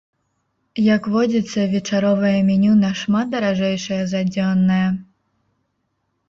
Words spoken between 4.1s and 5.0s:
за дзённае.